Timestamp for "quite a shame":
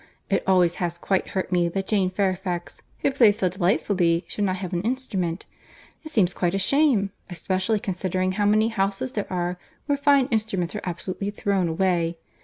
6.33-7.11